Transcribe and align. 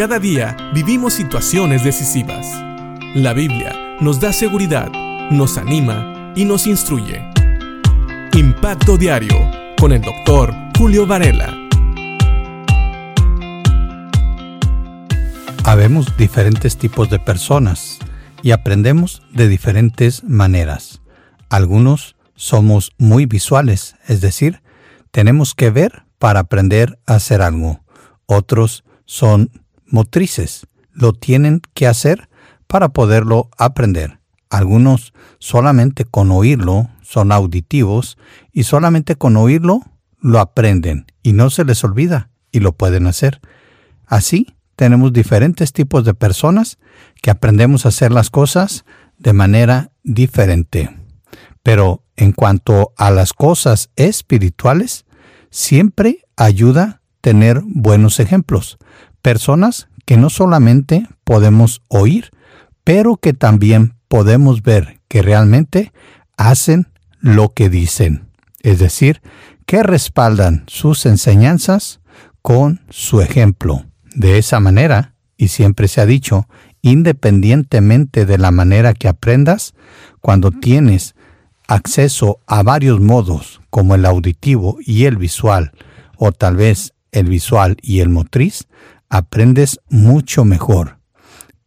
Cada 0.00 0.18
día 0.18 0.56
vivimos 0.72 1.12
situaciones 1.12 1.84
decisivas. 1.84 2.46
La 3.14 3.34
Biblia 3.34 3.98
nos 4.00 4.18
da 4.18 4.32
seguridad, 4.32 4.90
nos 5.30 5.58
anima 5.58 6.32
y 6.34 6.46
nos 6.46 6.66
instruye. 6.66 7.22
Impacto 8.32 8.96
Diario 8.96 9.36
con 9.78 9.92
el 9.92 10.00
doctor 10.00 10.54
Julio 10.78 11.06
Varela. 11.06 11.54
Habemos 15.64 16.16
diferentes 16.16 16.78
tipos 16.78 17.10
de 17.10 17.18
personas 17.18 17.98
y 18.42 18.52
aprendemos 18.52 19.20
de 19.34 19.48
diferentes 19.48 20.24
maneras. 20.24 21.02
Algunos 21.50 22.16
somos 22.36 22.92
muy 22.96 23.26
visuales, 23.26 23.96
es 24.08 24.22
decir, 24.22 24.62
tenemos 25.10 25.54
que 25.54 25.68
ver 25.68 26.04
para 26.18 26.40
aprender 26.40 26.98
a 27.04 27.16
hacer 27.16 27.42
algo. 27.42 27.84
Otros 28.24 28.82
son 29.04 29.50
motrices, 29.90 30.66
lo 30.92 31.12
tienen 31.12 31.62
que 31.74 31.86
hacer 31.86 32.28
para 32.66 32.90
poderlo 32.90 33.50
aprender. 33.58 34.20
Algunos 34.48 35.12
solamente 35.38 36.04
con 36.04 36.30
oírlo 36.30 36.90
son 37.02 37.32
auditivos 37.32 38.18
y 38.52 38.64
solamente 38.64 39.16
con 39.16 39.36
oírlo 39.36 39.82
lo 40.20 40.40
aprenden 40.40 41.06
y 41.22 41.32
no 41.32 41.50
se 41.50 41.64
les 41.64 41.82
olvida 41.84 42.30
y 42.52 42.60
lo 42.60 42.72
pueden 42.72 43.06
hacer. 43.06 43.40
Así 44.06 44.54
tenemos 44.76 45.12
diferentes 45.12 45.72
tipos 45.72 46.04
de 46.04 46.14
personas 46.14 46.78
que 47.22 47.30
aprendemos 47.30 47.84
a 47.84 47.90
hacer 47.90 48.12
las 48.12 48.30
cosas 48.30 48.84
de 49.18 49.32
manera 49.32 49.92
diferente. 50.02 50.96
Pero 51.62 52.04
en 52.16 52.32
cuanto 52.32 52.92
a 52.96 53.10
las 53.10 53.32
cosas 53.32 53.90
espirituales, 53.96 55.04
siempre 55.50 56.26
ayuda 56.36 56.99
tener 57.20 57.62
buenos 57.64 58.20
ejemplos, 58.20 58.78
personas 59.22 59.88
que 60.04 60.16
no 60.16 60.30
solamente 60.30 61.06
podemos 61.24 61.82
oír, 61.88 62.30
pero 62.84 63.16
que 63.16 63.32
también 63.32 63.94
podemos 64.08 64.62
ver 64.62 65.00
que 65.08 65.22
realmente 65.22 65.92
hacen 66.36 66.88
lo 67.20 67.50
que 67.50 67.68
dicen, 67.68 68.28
es 68.60 68.78
decir, 68.78 69.20
que 69.66 69.82
respaldan 69.82 70.64
sus 70.66 71.06
enseñanzas 71.06 72.00
con 72.42 72.80
su 72.90 73.20
ejemplo. 73.20 73.84
De 74.14 74.38
esa 74.38 74.58
manera, 74.58 75.14
y 75.36 75.48
siempre 75.48 75.86
se 75.86 76.00
ha 76.00 76.06
dicho, 76.06 76.48
independientemente 76.82 78.26
de 78.26 78.38
la 78.38 78.50
manera 78.50 78.94
que 78.94 79.08
aprendas, 79.08 79.74
cuando 80.20 80.50
tienes 80.50 81.14
acceso 81.68 82.40
a 82.46 82.62
varios 82.62 83.00
modos 83.00 83.60
como 83.70 83.94
el 83.94 84.04
auditivo 84.06 84.78
y 84.84 85.04
el 85.04 85.16
visual, 85.16 85.72
o 86.16 86.32
tal 86.32 86.56
vez 86.56 86.94
el 87.12 87.26
visual 87.26 87.76
y 87.82 88.00
el 88.00 88.08
motriz, 88.08 88.68
aprendes 89.08 89.80
mucho 89.88 90.44
mejor. 90.44 90.98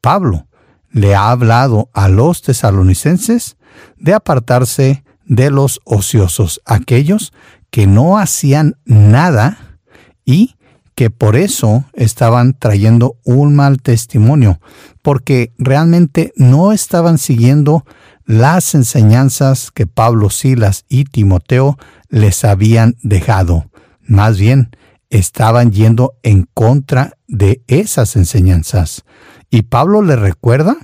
Pablo 0.00 0.46
le 0.90 1.14
ha 1.14 1.30
hablado 1.30 1.90
a 1.92 2.08
los 2.08 2.42
tesalonicenses 2.42 3.56
de 3.98 4.14
apartarse 4.14 5.04
de 5.24 5.50
los 5.50 5.80
ociosos, 5.84 6.60
aquellos 6.64 7.32
que 7.70 7.86
no 7.86 8.18
hacían 8.18 8.76
nada 8.84 9.78
y 10.24 10.56
que 10.94 11.08
por 11.08 11.36
eso 11.36 11.84
estaban 11.94 12.54
trayendo 12.58 13.16
un 13.24 13.56
mal 13.56 13.80
testimonio, 13.80 14.60
porque 15.00 15.52
realmente 15.56 16.32
no 16.36 16.72
estaban 16.72 17.16
siguiendo 17.16 17.84
las 18.26 18.74
enseñanzas 18.74 19.70
que 19.70 19.86
Pablo, 19.86 20.30
Silas 20.30 20.84
y 20.88 21.04
Timoteo 21.04 21.78
les 22.08 22.44
habían 22.44 22.96
dejado. 23.02 23.70
Más 24.02 24.38
bien, 24.38 24.70
estaban 25.12 25.72
yendo 25.72 26.14
en 26.22 26.48
contra 26.54 27.18
de 27.28 27.62
esas 27.66 28.16
enseñanzas. 28.16 29.04
Y 29.50 29.62
Pablo 29.62 30.00
les 30.00 30.18
recuerda 30.18 30.74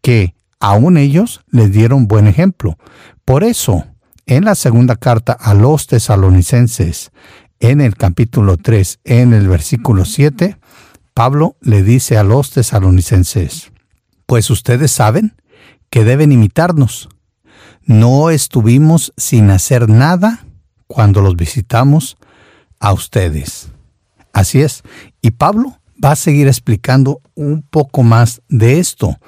que 0.00 0.34
aún 0.58 0.96
ellos 0.96 1.42
les 1.50 1.70
dieron 1.70 2.08
buen 2.08 2.26
ejemplo. 2.26 2.78
Por 3.26 3.44
eso, 3.44 3.84
en 4.24 4.46
la 4.46 4.54
segunda 4.54 4.96
carta 4.96 5.34
a 5.34 5.52
los 5.52 5.86
tesalonicenses, 5.86 7.10
en 7.60 7.82
el 7.82 7.94
capítulo 7.94 8.56
3, 8.56 9.00
en 9.04 9.34
el 9.34 9.48
versículo 9.48 10.06
7, 10.06 10.56
Pablo 11.12 11.56
le 11.60 11.82
dice 11.82 12.16
a 12.16 12.24
los 12.24 12.52
tesalonicenses, 12.52 13.70
pues 14.24 14.48
ustedes 14.48 14.92
saben 14.92 15.36
que 15.90 16.04
deben 16.04 16.32
imitarnos. 16.32 17.10
No 17.84 18.30
estuvimos 18.30 19.12
sin 19.18 19.50
hacer 19.50 19.90
nada 19.90 20.46
cuando 20.86 21.20
los 21.20 21.36
visitamos 21.36 22.16
a 22.82 22.92
ustedes. 22.92 23.68
Así 24.34 24.60
es. 24.60 24.82
Y 25.22 25.30
Pablo 25.30 25.78
va 26.04 26.12
a 26.12 26.16
seguir 26.16 26.48
explicando 26.48 27.22
un 27.34 27.62
poco 27.62 28.02
más 28.02 28.42
de 28.48 28.80
esto, 28.80 29.18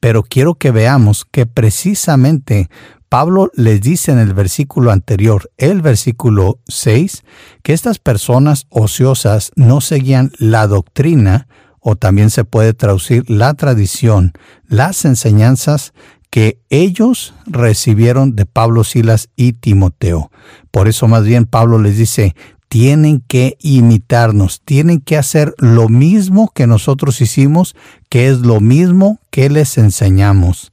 pero 0.00 0.22
quiero 0.22 0.54
que 0.54 0.70
veamos 0.70 1.24
que 1.30 1.46
precisamente 1.46 2.68
Pablo 3.08 3.50
les 3.54 3.82
dice 3.82 4.12
en 4.12 4.18
el 4.18 4.32
versículo 4.32 4.90
anterior, 4.90 5.50
el 5.58 5.82
versículo 5.82 6.58
6, 6.66 7.22
que 7.62 7.74
estas 7.74 7.98
personas 7.98 8.66
ociosas 8.70 9.52
no 9.56 9.82
seguían 9.82 10.32
la 10.38 10.66
doctrina 10.66 11.46
o 11.80 11.96
también 11.96 12.30
se 12.30 12.44
puede 12.44 12.72
traducir 12.72 13.28
la 13.28 13.52
tradición, 13.52 14.32
las 14.66 15.04
enseñanzas 15.04 15.92
que 16.30 16.58
ellos 16.70 17.34
recibieron 17.44 18.36
de 18.36 18.46
Pablo, 18.46 18.84
Silas 18.84 19.28
y 19.36 19.52
Timoteo. 19.52 20.30
Por 20.70 20.88
eso 20.88 21.06
más 21.08 21.24
bien 21.24 21.44
Pablo 21.44 21.78
les 21.78 21.98
dice, 21.98 22.34
tienen 22.72 23.20
que 23.28 23.58
imitarnos, 23.60 24.62
tienen 24.64 25.02
que 25.02 25.18
hacer 25.18 25.54
lo 25.58 25.90
mismo 25.90 26.50
que 26.54 26.66
nosotros 26.66 27.20
hicimos, 27.20 27.76
que 28.08 28.28
es 28.28 28.38
lo 28.38 28.60
mismo 28.60 29.20
que 29.28 29.50
les 29.50 29.76
enseñamos. 29.76 30.72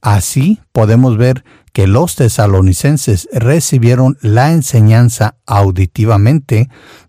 Así 0.00 0.60
podemos 0.70 1.16
ver 1.16 1.42
que 1.72 1.88
los 1.88 2.14
tesalonicenses 2.14 3.28
recibieron 3.32 4.16
la 4.20 4.52
enseñanza 4.52 5.34
auditivamente, 5.46 6.68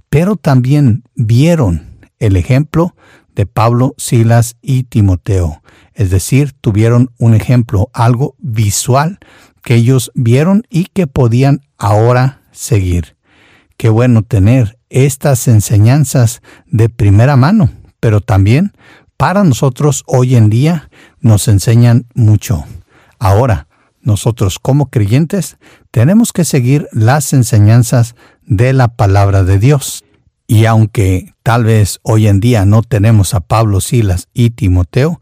pero 0.10 0.36
también 0.36 1.04
vieron 1.14 2.00
el 2.18 2.38
ejemplo 2.38 2.96
de 3.36 3.46
Pablo, 3.46 3.94
Silas 4.00 4.56
y 4.64 4.86
Timoteo. 4.86 5.62
Es 5.94 6.10
decir, 6.10 6.54
tuvieron 6.60 7.12
un 7.20 7.36
ejemplo, 7.36 7.92
algo 7.94 8.34
visual 8.40 9.20
que 9.62 9.76
ellos 9.76 10.12
vieron 10.16 10.64
y 10.72 10.86
que 10.86 11.06
podían 11.06 11.62
ahora 11.78 12.42
seguir. 12.52 13.17
Qué 13.78 13.90
bueno 13.90 14.24
tener 14.24 14.80
estas 14.90 15.48
enseñanzas 15.48 16.42
de 16.66 16.90
primera 16.90 17.36
mano, 17.36 17.70
pero 18.00 18.22
también 18.22 18.74
para 19.18 19.44
nosotros 19.44 20.04
hoy 20.08 20.36
en 20.36 20.50
día 20.50 20.90
nos 21.20 21.48
enseñan 21.48 22.08
mucho. 22.16 22.66
Ahora, 23.20 23.68
nosotros 24.02 24.58
como 24.58 24.90
creyentes 24.90 25.58
tenemos 25.92 26.34
que 26.34 26.44
seguir 26.44 26.88
las 26.92 27.34
enseñanzas 27.34 28.16
de 28.46 28.74
la 28.74 28.88
palabra 28.88 29.44
de 29.44 29.60
Dios. 29.60 30.04
Y 30.48 30.66
aunque 30.66 31.34
tal 31.44 31.66
vez 31.66 32.00
hoy 32.02 32.28
en 32.28 32.40
día 32.40 32.66
no 32.66 32.82
tenemos 32.82 33.36
a 33.36 33.42
Pablo, 33.42 33.82
Silas 33.82 34.28
y 34.34 34.52
Timoteo, 34.52 35.20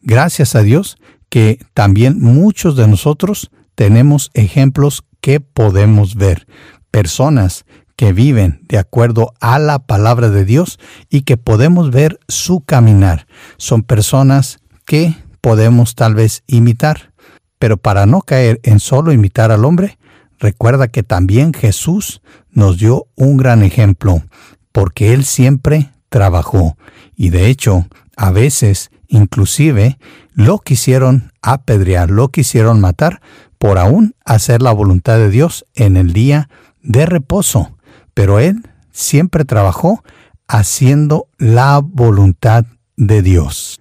gracias 0.00 0.54
a 0.54 0.62
Dios 0.62 0.96
que 1.28 1.58
también 1.74 2.20
muchos 2.20 2.76
de 2.76 2.88
nosotros 2.88 3.50
tenemos 3.74 4.30
ejemplos 4.32 5.04
que 5.20 5.40
podemos 5.40 6.14
ver, 6.14 6.46
personas 6.90 7.66
que 7.98 8.12
viven 8.12 8.60
de 8.68 8.78
acuerdo 8.78 9.34
a 9.40 9.58
la 9.58 9.80
palabra 9.80 10.30
de 10.30 10.44
Dios 10.44 10.78
y 11.10 11.22
que 11.22 11.36
podemos 11.36 11.90
ver 11.90 12.20
su 12.28 12.60
caminar. 12.60 13.26
Son 13.56 13.82
personas 13.82 14.60
que 14.86 15.16
podemos 15.40 15.96
tal 15.96 16.14
vez 16.14 16.44
imitar, 16.46 17.12
pero 17.58 17.76
para 17.76 18.06
no 18.06 18.20
caer 18.20 18.60
en 18.62 18.78
solo 18.78 19.10
imitar 19.10 19.50
al 19.50 19.64
hombre, 19.64 19.98
recuerda 20.38 20.86
que 20.86 21.02
también 21.02 21.52
Jesús 21.52 22.22
nos 22.52 22.78
dio 22.78 23.08
un 23.16 23.36
gran 23.36 23.64
ejemplo 23.64 24.22
porque 24.70 25.12
Él 25.12 25.24
siempre 25.24 25.90
trabajó 26.08 26.76
y 27.16 27.30
de 27.30 27.48
hecho 27.48 27.88
a 28.16 28.30
veces 28.30 28.92
inclusive 29.08 29.98
lo 30.34 30.60
quisieron 30.60 31.32
apedrear, 31.42 32.10
lo 32.10 32.28
quisieron 32.28 32.80
matar 32.80 33.20
por 33.58 33.76
aún 33.76 34.14
hacer 34.24 34.62
la 34.62 34.70
voluntad 34.70 35.16
de 35.16 35.30
Dios 35.30 35.66
en 35.74 35.96
el 35.96 36.12
día 36.12 36.48
de 36.80 37.04
reposo. 37.04 37.74
Pero 38.18 38.40
Él 38.40 38.66
siempre 38.90 39.44
trabajó 39.44 40.02
haciendo 40.48 41.28
la 41.38 41.78
voluntad 41.78 42.64
de 42.96 43.22
Dios. 43.22 43.80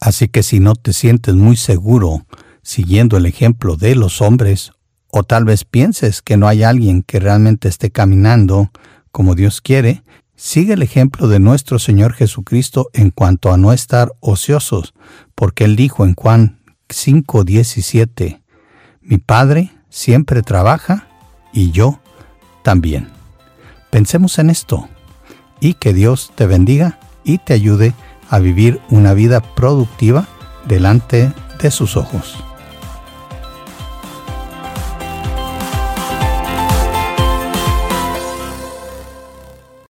Así 0.00 0.26
que 0.26 0.42
si 0.42 0.58
no 0.58 0.74
te 0.74 0.92
sientes 0.92 1.36
muy 1.36 1.54
seguro 1.54 2.26
siguiendo 2.62 3.16
el 3.16 3.26
ejemplo 3.26 3.76
de 3.76 3.94
los 3.94 4.22
hombres, 4.22 4.72
o 5.06 5.22
tal 5.22 5.44
vez 5.44 5.64
pienses 5.64 6.20
que 6.20 6.36
no 6.36 6.48
hay 6.48 6.64
alguien 6.64 7.04
que 7.04 7.20
realmente 7.20 7.68
esté 7.68 7.92
caminando 7.92 8.72
como 9.12 9.36
Dios 9.36 9.60
quiere, 9.60 10.02
sigue 10.34 10.72
el 10.72 10.82
ejemplo 10.82 11.28
de 11.28 11.38
nuestro 11.38 11.78
Señor 11.78 12.14
Jesucristo 12.14 12.90
en 12.92 13.10
cuanto 13.10 13.52
a 13.52 13.56
no 13.56 13.72
estar 13.72 14.10
ociosos, 14.18 14.94
porque 15.36 15.62
Él 15.62 15.76
dijo 15.76 16.04
en 16.04 16.16
Juan 16.16 16.58
5:17, 16.88 18.42
Mi 19.00 19.18
Padre 19.18 19.70
siempre 19.90 20.42
trabaja 20.42 21.06
y 21.52 21.70
yo 21.70 22.00
también. 22.64 23.19
Pensemos 23.90 24.38
en 24.38 24.50
esto 24.50 24.88
y 25.60 25.74
que 25.74 25.92
Dios 25.92 26.32
te 26.34 26.46
bendiga 26.46 26.98
y 27.24 27.38
te 27.38 27.54
ayude 27.54 27.94
a 28.28 28.38
vivir 28.38 28.80
una 28.88 29.14
vida 29.14 29.40
productiva 29.40 30.26
delante 30.66 31.32
de 31.60 31.70
sus 31.70 31.96
ojos. 31.96 32.42